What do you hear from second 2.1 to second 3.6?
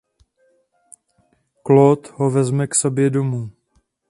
ho vezme k sobě domů.